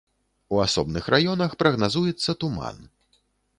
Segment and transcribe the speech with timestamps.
[0.55, 2.83] У асобных раёнах прагназуецца туман.